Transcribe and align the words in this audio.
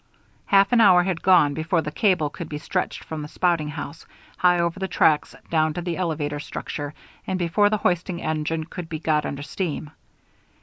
Half 0.47 0.71
an 0.71 0.81
hour 0.81 1.03
had 1.03 1.21
gone 1.21 1.53
before 1.53 1.83
the 1.83 1.91
cable 1.91 2.31
could 2.31 2.49
be 2.49 2.57
stretched 2.57 3.03
from 3.03 3.21
the 3.21 3.27
spouting 3.27 3.67
house, 3.69 4.07
high 4.39 4.57
over 4.59 4.79
the 4.79 4.87
tracks, 4.87 5.35
down 5.51 5.75
to 5.75 5.81
the 5.83 5.95
elevator 5.95 6.39
structure, 6.39 6.95
and 7.27 7.37
before 7.37 7.69
the 7.69 7.77
hoisting 7.77 8.19
engine 8.19 8.63
could 8.63 8.89
be 8.89 8.97
got 8.97 9.27
under 9.27 9.43
steam. 9.43 9.91